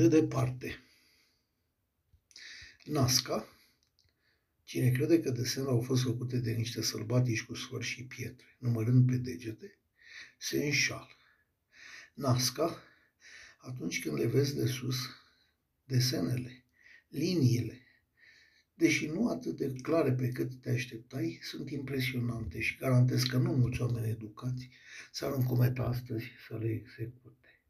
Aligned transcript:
de 0.00 0.20
departe. 0.20 0.78
Nasca, 2.84 3.48
cine 4.64 4.90
crede 4.90 5.20
că 5.20 5.30
desenele 5.30 5.70
au 5.70 5.80
fost 5.80 6.02
făcute 6.02 6.38
de 6.38 6.52
niște 6.52 6.82
sălbatici 6.82 7.42
cu 7.42 7.54
sfăr 7.54 7.82
și 7.82 8.04
pietre, 8.04 8.56
numărând 8.58 9.06
pe 9.06 9.16
degete, 9.16 9.78
se 10.38 10.64
înșală. 10.64 11.16
Nasca, 12.14 12.82
atunci 13.58 14.02
când 14.02 14.18
le 14.18 14.26
vezi 14.26 14.54
de 14.54 14.66
sus, 14.66 14.96
desenele, 15.84 16.64
liniile, 17.08 17.86
deși 18.74 19.06
nu 19.06 19.28
atât 19.28 19.56
de 19.56 19.72
clare 19.82 20.12
pe 20.12 20.28
cât 20.28 20.60
te 20.60 20.70
așteptai, 20.70 21.38
sunt 21.42 21.70
impresionante 21.70 22.60
și 22.60 22.76
garantez 22.76 23.22
că 23.22 23.36
nu 23.36 23.52
mulți 23.52 23.80
oameni 23.80 24.10
educați 24.10 24.68
s-ar 25.12 25.32
încumeta 25.32 25.82
astăzi 25.82 26.24
să 26.48 26.58
le 26.58 26.70
execute. 26.70 27.62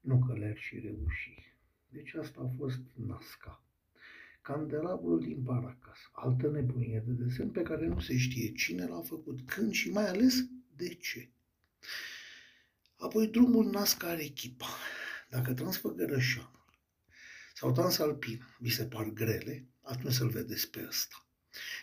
Nu 0.00 0.18
că 0.18 0.38
le-ar 0.38 0.56
și 0.56 0.78
reuși. 0.78 1.51
Deci 1.92 2.14
asta 2.14 2.40
a 2.40 2.54
fost 2.56 2.80
Nasca. 2.94 3.64
Candelabrul 4.42 5.20
din 5.20 5.42
Paracas, 5.42 5.98
altă 6.12 6.50
nebunie 6.50 7.02
de 7.06 7.12
desen 7.12 7.50
pe 7.50 7.62
care 7.62 7.86
nu 7.86 8.00
se 8.00 8.16
știe 8.16 8.52
cine 8.52 8.86
l-a 8.86 9.00
făcut, 9.00 9.40
când 9.46 9.72
și 9.72 9.90
mai 9.90 10.08
ales 10.08 10.34
de 10.76 10.94
ce. 10.94 11.30
Apoi 12.96 13.28
drumul 13.28 13.70
Nasca 13.70 14.08
are 14.08 14.22
echipa. 14.22 14.66
Dacă 15.28 15.54
Transfăgărășanul 15.54 16.64
sau 17.54 17.72
Transalpin 17.72 18.46
vi 18.58 18.70
se 18.70 18.84
par 18.84 19.08
grele, 19.08 19.66
atunci 19.82 20.12
să-l 20.12 20.28
vedeți 20.28 20.70
pe 20.70 20.84
ăsta. 20.88 21.26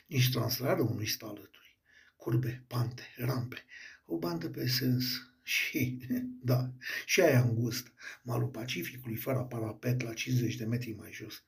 Nici 0.08 0.32
translarul 0.32 0.94
nu-i 0.94 1.08
stă 1.08 1.26
alături. 1.26 1.78
Curbe, 2.16 2.64
pante, 2.68 3.04
rampe, 3.18 3.66
o 4.06 4.18
bandă 4.18 4.50
pe 4.50 4.68
sens 4.68 5.29
și, 5.50 5.98
da, 6.52 6.72
și 7.06 7.22
aia 7.22 7.42
îngustă, 7.42 7.92
malul 8.22 8.48
Pacificului, 8.48 9.16
fără 9.16 9.40
parapet 9.40 10.02
la 10.02 10.14
50 10.14 10.56
de 10.56 10.66
metri 10.66 10.92
mai 10.92 11.12
jos. 11.12 11.44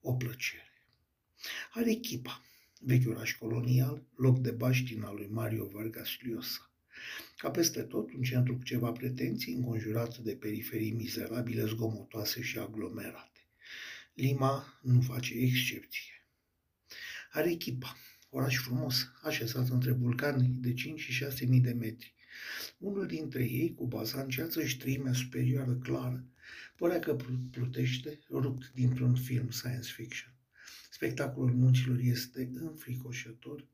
O 0.00 0.14
plăcere. 0.14 0.72
Are 1.72 1.90
echipa, 1.90 2.42
vechi 2.80 3.08
oraș 3.08 3.34
colonial, 3.34 4.02
loc 4.16 4.38
de 4.38 4.50
baștin 4.50 5.02
al 5.02 5.14
lui 5.14 5.28
Mario 5.30 5.68
Vargas 5.68 6.16
Llosa. 6.20 6.70
Ca 7.36 7.50
peste 7.50 7.82
tot, 7.82 8.12
un 8.12 8.22
centru 8.22 8.56
cu 8.56 8.62
ceva 8.62 8.92
pretenții, 8.92 9.52
înconjurat 9.52 10.18
de 10.18 10.36
periferii 10.36 10.92
mizerabile, 10.92 11.64
zgomotoase 11.66 12.42
și 12.42 12.58
aglomerate. 12.58 13.40
Lima 14.14 14.78
nu 14.82 15.00
face 15.00 15.34
excepție. 15.34 16.12
Are 17.32 17.50
echipa, 17.50 17.96
oraș 18.30 18.56
frumos, 18.56 19.12
așezat 19.22 19.68
între 19.68 19.92
vulcani 19.92 20.48
de 20.60 20.72
5 20.72 21.00
și 21.00 21.12
6 21.12 21.46
mii 21.46 21.60
de 21.60 21.72
metri. 21.72 22.14
Unul 22.78 23.06
dintre 23.06 23.44
ei, 23.44 23.74
cu 23.74 23.86
baza 23.86 24.20
în 24.20 24.28
ceață 24.28 24.64
și 24.64 24.76
trimea 24.76 25.12
superioară 25.12 25.74
clară, 25.74 26.24
părea 26.76 26.98
că 26.98 27.16
plutește, 27.50 28.18
rupt 28.30 28.72
dintr-un 28.74 29.14
film 29.14 29.50
science 29.50 29.92
fiction. 29.92 30.34
Spectacolul 30.90 31.54
munților 31.54 31.98
este 32.00 32.50
înfricoșător, 32.54 33.66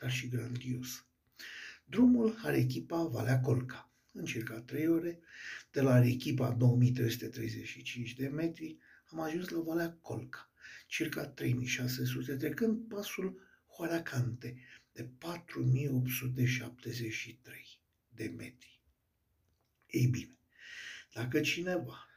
dar 0.00 0.10
și 0.10 0.28
grandios. 0.28 1.04
Drumul 1.84 2.40
are 2.42 2.56
echipa 2.56 3.02
Valea 3.02 3.40
Colca, 3.40 3.92
în 4.12 4.24
circa 4.24 4.60
3 4.60 4.86
ore, 4.86 5.20
de 5.70 5.80
la 5.80 6.06
echipa 6.06 6.50
2335 6.50 8.14
de 8.14 8.28
metri, 8.28 8.78
am 9.04 9.20
ajuns 9.20 9.48
la 9.48 9.60
Valea 9.60 9.98
Colca, 10.00 10.50
circa 10.86 11.26
3600, 11.26 12.36
trecând 12.36 12.88
pasul 12.88 13.40
Hoaracante, 13.80 14.56
de 14.92 15.02
4873 15.18 17.80
de 18.14 18.34
metri. 18.36 18.80
Ei 19.86 20.06
bine, 20.06 20.38
dacă 21.12 21.40
cineva 21.40 22.08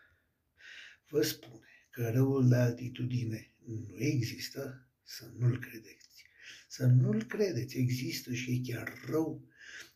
vă 1.10 1.22
spune 1.22 1.68
că 1.90 2.10
răul 2.10 2.48
de 2.48 2.56
altitudine 2.56 3.52
nu 3.66 3.96
există, 3.98 4.88
să 5.04 5.32
nu-l 5.38 5.60
credeți. 5.60 6.26
Să 6.68 6.86
nu-l 6.86 7.24
credeți, 7.24 7.78
există 7.78 8.34
și 8.34 8.52
e 8.52 8.62
chiar 8.72 8.94
rău, 9.06 9.48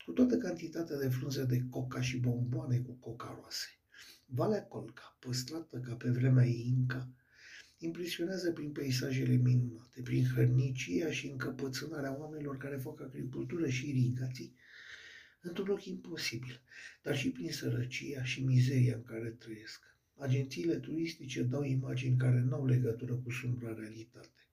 cu 0.06 0.12
toată 0.12 0.38
cantitatea 0.38 0.97
de 0.97 1.09
frunze 1.09 1.46
de 1.46 1.66
coca 1.70 2.02
și 2.02 2.18
bomboane 2.18 2.80
cu 2.80 2.94
coca 2.94 3.38
roase. 3.40 3.68
Valea 4.25 4.64
Colca, 4.64 5.18
păstrată 5.20 5.80
ca 5.80 5.94
pe 5.94 6.09
vremea 6.09 6.46
Inca, 6.46 7.12
impresionează 7.78 8.52
prin 8.52 8.72
peisajele 8.72 9.36
minunate, 9.36 10.02
prin 10.02 10.26
hărnicia 10.36 11.12
și 11.12 11.28
încăpățânarea 11.28 12.18
oamenilor 12.20 12.58
care 12.58 12.78
fac 12.78 13.02
agricultură 13.02 13.70
și 13.70 13.90
irigații, 13.90 14.56
într-un 15.42 15.66
loc 15.66 15.86
imposibil, 15.86 16.62
dar 17.04 17.18
și 17.18 17.32
prin 17.32 17.52
sărăcia 17.52 18.24
și 18.24 18.44
mizeria 18.44 18.96
în 18.96 19.04
care 19.04 19.30
trăiesc. 19.30 19.82
Agențiile 20.16 20.76
turistice 20.76 21.44
dau 21.44 21.64
imagini 21.64 22.18
care 22.18 22.40
nu 22.40 22.56
au 22.56 22.66
legătură 22.66 23.14
cu 23.14 23.32
sumbra 23.32 23.74
realitate. 23.74 24.48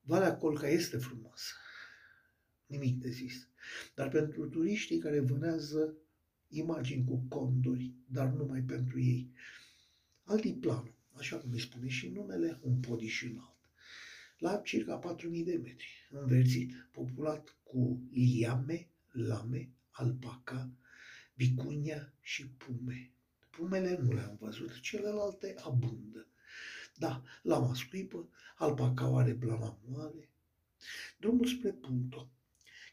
Valea 0.00 0.36
Colca 0.36 0.68
este 0.68 0.96
frumoasă, 0.96 1.52
nimic 2.66 3.00
de 3.00 3.10
zis, 3.10 3.48
dar 3.94 4.08
pentru 4.08 4.48
turiștii 4.48 4.98
care 4.98 5.20
vânează 5.20 5.96
imagini 6.48 7.04
cu 7.04 7.24
conduri, 7.28 7.92
dar 8.06 8.28
numai 8.28 8.60
pentru 8.60 9.00
ei. 9.00 9.30
Altiplanul, 10.24 10.94
așa 11.22 11.36
cum 11.36 11.52
îi 11.52 11.60
spune 11.60 11.88
și 11.88 12.08
numele, 12.08 12.58
un 12.62 12.80
podiș 12.80 13.22
înalt, 13.22 13.60
la 14.38 14.56
circa 14.56 15.16
4.000 15.16 15.44
de 15.44 15.60
metri, 15.62 16.08
înverzit, 16.10 16.72
populat 16.92 17.56
cu 17.62 18.02
liame, 18.10 18.88
lame, 19.10 19.70
alpaca, 19.90 20.70
vicunia 21.34 22.12
și 22.20 22.46
pume. 22.46 23.12
Pumele 23.50 23.98
nu 24.02 24.12
le-am 24.12 24.36
văzut, 24.40 24.80
celelalte 24.80 25.54
abundă. 25.64 26.26
Da, 26.96 27.22
lama 27.42 27.74
scuipă, 27.74 28.28
alpaca 28.56 29.18
are 29.18 29.32
blana 29.32 29.78
moale. 29.88 30.28
Drumul 31.18 31.46
spre 31.46 31.70
Punto, 31.72 32.30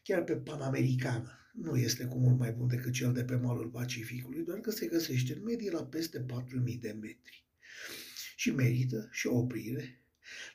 chiar 0.02 0.24
pe 0.24 0.36
Panamericană, 0.36 1.30
nu 1.52 1.76
este 1.76 2.04
cu 2.04 2.18
mult 2.18 2.38
mai 2.38 2.52
bun 2.52 2.66
decât 2.66 2.92
cel 2.92 3.12
de 3.12 3.24
pe 3.24 3.36
malul 3.36 3.68
Pacificului, 3.68 4.44
doar 4.44 4.58
că 4.60 4.70
se 4.70 4.86
găsește 4.86 5.32
în 5.32 5.42
medie 5.42 5.70
la 5.70 5.84
peste 5.84 6.24
4.000 6.24 6.78
de 6.80 6.92
metri. 6.92 7.49
Și 8.40 8.50
merită 8.50 9.08
și 9.10 9.26
o 9.26 9.36
oprire 9.36 10.02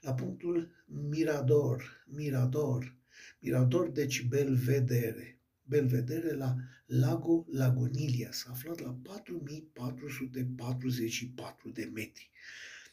la 0.02 0.14
punctul 0.14 0.84
Mirador, 0.86 2.04
Mirador, 2.06 2.96
Mirador 3.40 3.90
deci 3.90 4.22
Belvedere, 4.22 5.40
Belvedere 5.64 6.32
la 6.32 6.56
Lago 6.86 7.46
Lagunilias, 7.52 8.46
aflat 8.50 8.80
la 8.80 8.98
4444 9.04 11.70
de 11.70 11.90
metri. 11.94 12.32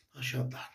Așadar, 0.09 0.73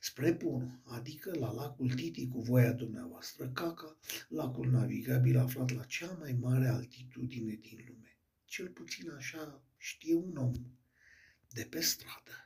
spre 0.00 0.34
Punu, 0.34 0.80
adică 0.84 1.38
la 1.38 1.52
lacul 1.52 1.90
Titi 1.90 2.28
cu 2.28 2.40
voia 2.40 2.72
dumneavoastră, 2.72 3.48
Caca, 3.48 3.96
lacul 4.28 4.70
navigabil 4.70 5.38
aflat 5.38 5.70
la 5.70 5.82
cea 5.82 6.16
mai 6.18 6.36
mare 6.40 6.68
altitudine 6.68 7.54
din 7.54 7.84
lume. 7.88 8.16
Cel 8.44 8.68
puțin 8.68 9.10
așa 9.10 9.62
știe 9.76 10.14
un 10.14 10.36
om 10.36 10.52
de 11.52 11.66
pe 11.70 11.80
stradă. 11.80 12.45